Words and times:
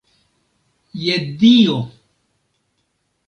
Je 1.01 1.13
Dio! 1.43 1.75